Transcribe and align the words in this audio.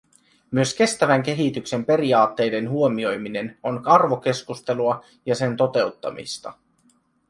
Myös 0.51 0.73
kestävän 0.73 1.23
kehityksen 1.23 1.85
periaatteiden 1.85 2.69
huomioiminen 2.69 3.57
on 3.63 3.81
arvokeskustelua 3.87 5.03
ja 5.25 5.35
sen 5.35 5.57
toteuttamista. 5.57 6.53